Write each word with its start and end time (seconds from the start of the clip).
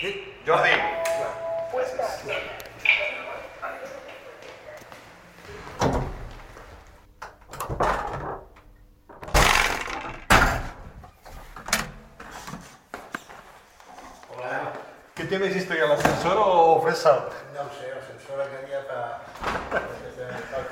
Sí, 0.00 0.34
Jordi. 0.46 0.70
¿Qué 15.14 15.24
tienes 15.26 15.54
historia, 15.54 15.84
el 15.84 15.92
ascensor 15.92 16.34
o 16.38 16.80
Fresh 16.80 16.96
Sound? 16.96 17.22
No 17.54 17.60
ho 17.60 17.68
sé, 17.78 17.90
el 17.90 18.02
sensor 18.06 18.40
aquella 18.40 18.80
per... 18.88 19.20
per 19.70 19.82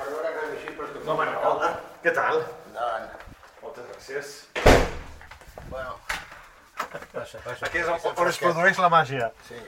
veure 0.09 0.33
que 0.33 0.45
així, 0.47 0.73
però 0.73 0.87
estic... 0.87 1.05
No, 1.05 1.15
bueno, 1.15 1.39
hola. 1.45 1.79
¿Qué 2.01 2.17
tal? 2.17 2.41
Endavant. 2.71 3.11
Moltes 3.61 3.85
gràcies. 3.93 4.33
Bueno, 5.69 5.99
passa, 6.93 7.43
passa. 7.45 7.65
Aquí 7.67 7.83
és 7.83 7.91
on, 7.91 7.99
on 8.15 8.31
es 8.31 8.39
produeix 8.41 8.81
la 8.85 8.89
màgia. 8.93 9.31
Sí. 9.49 9.61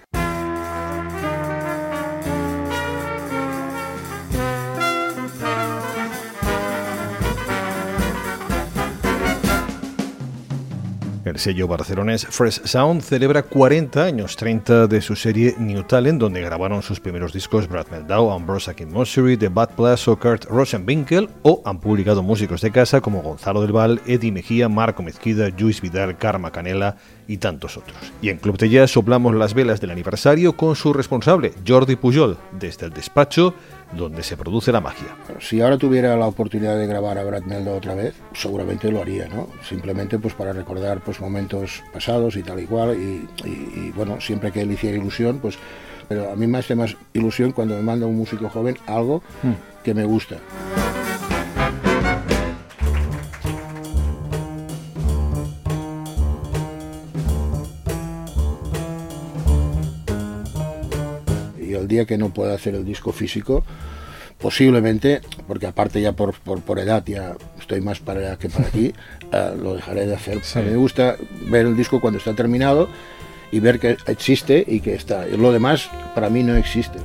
El 11.23 11.37
sello 11.37 11.67
barcelonés 11.67 12.25
Fresh 12.25 12.63
Sound 12.63 13.03
celebra 13.03 13.43
40 13.43 14.03
años, 14.03 14.35
30 14.35 14.87
de 14.87 15.01
su 15.01 15.15
serie 15.15 15.53
New 15.59 15.83
Talent, 15.83 16.19
donde 16.19 16.41
grabaron 16.41 16.81
sus 16.81 16.99
primeros 16.99 17.31
discos 17.31 17.67
Brad 17.67 17.85
Meldau, 17.91 18.31
Ambrose 18.31 18.71
Akinmosery, 18.71 19.37
The 19.37 19.49
Bad 19.49 19.75
Plus 19.75 20.07
o 20.07 20.17
Kurt 20.17 20.45
Rosenwinkel, 20.45 21.29
o 21.43 21.61
han 21.63 21.79
publicado 21.79 22.23
músicos 22.23 22.61
de 22.61 22.71
casa 22.71 23.01
como 23.01 23.21
Gonzalo 23.21 23.61
del 23.61 23.71
Val, 23.71 24.01
Eddie 24.07 24.31
Mejía, 24.31 24.67
Marco 24.67 25.03
Mezquida, 25.03 25.49
Luis 25.59 25.79
Vidal, 25.79 26.17
Karma 26.17 26.51
Canela 26.51 26.97
y 27.27 27.37
tantos 27.37 27.77
otros. 27.77 27.97
Y 28.23 28.29
en 28.29 28.37
Club 28.37 28.57
de 28.57 28.69
Jazz 28.69 28.89
soplamos 28.89 29.35
las 29.35 29.53
velas 29.53 29.79
del 29.79 29.91
aniversario 29.91 30.57
con 30.57 30.75
su 30.75 30.91
responsable, 30.91 31.53
Jordi 31.67 31.97
Pujol, 31.97 32.37
desde 32.59 32.87
el 32.87 32.93
despacho 32.93 33.53
donde 33.93 34.23
se 34.23 34.37
produce 34.37 34.71
la 34.71 34.81
magia. 34.81 35.07
Si 35.39 35.61
ahora 35.61 35.77
tuviera 35.77 36.15
la 36.15 36.27
oportunidad 36.27 36.77
de 36.77 36.87
grabar 36.87 37.17
a 37.17 37.23
Brad 37.23 37.43
Meldo 37.43 37.75
otra 37.75 37.93
vez, 37.95 38.15
seguramente 38.33 38.91
lo 38.91 39.01
haría, 39.01 39.27
¿no? 39.27 39.47
Simplemente 39.67 40.17
pues 40.19 40.33
para 40.33 40.53
recordar 40.53 41.01
pues 41.01 41.19
momentos 41.19 41.83
pasados 41.93 42.35
y 42.37 42.43
tal 42.43 42.59
y 42.61 42.65
cual 42.65 42.95
y, 42.95 43.27
y- 43.47 43.87
y, 43.87 43.91
bueno, 43.95 44.19
siempre 44.21 44.51
que 44.51 44.61
él 44.61 44.71
hiciera 44.71 44.97
ilusión, 44.97 45.39
pues 45.39 45.57
pero 46.07 46.29
a 46.31 46.35
mí 46.35 46.45
me 46.47 46.57
hace 46.57 46.75
más 46.75 46.95
ilusión 47.13 47.51
cuando 47.53 47.75
me 47.75 47.81
manda 47.83 48.05
un 48.05 48.17
músico 48.17 48.49
joven 48.49 48.77
algo 48.87 49.21
que 49.83 49.93
me 49.93 50.03
gusta. 50.03 50.37
El 61.79 61.87
día 61.87 62.05
que 62.05 62.17
no 62.17 62.33
pueda 62.33 62.53
hacer 62.53 62.75
el 62.75 62.85
disco 62.85 63.11
físico, 63.11 63.63
posiblemente, 64.39 65.21
porque 65.47 65.67
aparte 65.67 66.01
ya 66.01 66.13
por, 66.13 66.33
por, 66.33 66.61
por 66.61 66.79
edad 66.79 67.03
ya 67.05 67.35
estoy 67.59 67.81
más 67.81 67.99
para 67.99 68.19
allá 68.19 68.37
que 68.37 68.49
para 68.49 68.67
aquí, 68.67 68.93
eh, 69.31 69.51
lo 69.61 69.75
dejaré 69.75 70.07
de 70.07 70.15
hacer. 70.15 70.41
A 70.55 70.59
mí 70.59 70.71
me 70.71 70.77
gusta 70.77 71.15
ver 71.47 71.65
el 71.65 71.77
disco 71.77 72.01
cuando 72.01 72.17
está 72.17 72.35
terminado 72.35 72.89
y 73.51 73.59
ver 73.59 73.79
que 73.79 73.97
existe 74.07 74.63
y 74.67 74.79
que 74.79 74.95
está. 74.95 75.25
Lo 75.27 75.51
demás 75.51 75.89
para 76.15 76.29
mí 76.29 76.43
no 76.43 76.55
existe. 76.55 76.99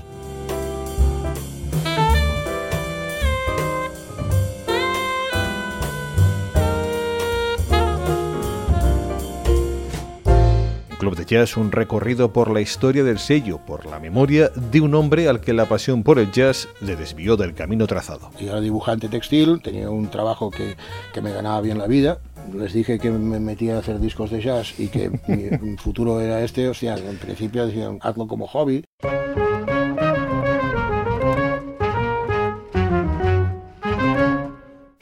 Club 11.06 11.18
de 11.18 11.24
Jazz, 11.24 11.56
un 11.56 11.70
recorrido 11.70 12.32
por 12.32 12.50
la 12.50 12.60
historia 12.60 13.04
del 13.04 13.20
sello, 13.20 13.58
por 13.58 13.86
la 13.86 14.00
memoria 14.00 14.48
de 14.48 14.80
un 14.80 14.92
hombre 14.96 15.28
al 15.28 15.40
que 15.40 15.52
la 15.52 15.66
pasión 15.66 16.02
por 16.02 16.18
el 16.18 16.32
jazz 16.32 16.68
le 16.80 16.96
desvió 16.96 17.36
del 17.36 17.54
camino 17.54 17.86
trazado. 17.86 18.32
Yo 18.40 18.48
era 18.50 18.60
dibujante 18.60 19.08
textil, 19.08 19.60
tenía 19.62 19.88
un 19.88 20.08
trabajo 20.08 20.50
que, 20.50 20.74
que 21.14 21.20
me 21.20 21.30
ganaba 21.30 21.60
bien 21.60 21.78
la 21.78 21.86
vida. 21.86 22.18
Les 22.52 22.72
dije 22.72 22.98
que 22.98 23.12
me 23.12 23.38
metía 23.38 23.76
a 23.76 23.78
hacer 23.78 24.00
discos 24.00 24.32
de 24.32 24.40
jazz 24.40 24.80
y 24.80 24.88
que 24.88 25.12
mi 25.28 25.76
futuro 25.78 26.20
era 26.20 26.42
este. 26.42 26.68
O 26.68 26.74
sea, 26.74 26.96
en 26.98 27.18
principio 27.18 27.64
decían, 27.64 28.00
hazlo 28.02 28.26
como 28.26 28.48
hobby. 28.48 28.84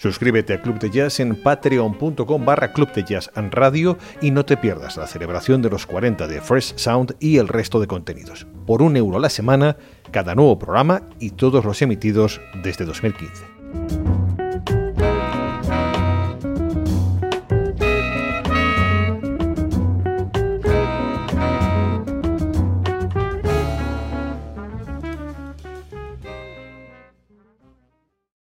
Suscríbete 0.04 0.53
a 0.53 0.60
Club 0.60 0.78
de 0.81 0.91
Jazz 0.91 1.19
en 1.19 1.34
patreon.com 1.34 2.44
barra 2.44 2.75
Club 2.75 2.92
de 2.92 3.04
Jazz 3.04 3.31
and 3.37 3.54
Radio 3.54 3.97
y 4.20 4.32
no 4.32 4.44
te 4.44 4.59
pierdas 4.59 4.98
la 4.98 5.06
celebración 5.06 5.62
de 5.62 5.70
los 5.70 5.87
40 5.87 6.28
de 6.28 6.42
Fresh 6.42 6.75
Sound 6.76 7.16
y 7.20 7.38
el 7.38 7.48
resto 7.48 7.81
de 7.81 7.87
contenidos. 7.87 8.47
Por 8.66 8.82
un 8.82 8.98
euro 8.98 9.16
a 9.16 9.20
la 9.20 9.31
semana, 9.31 9.78
cada 10.10 10.34
nuevo 10.34 10.59
programa 10.59 11.09
y 11.20 11.31
todos 11.31 11.65
los 11.65 11.81
emitidos 11.81 12.42
desde 12.62 12.84
2015. 12.84 14.03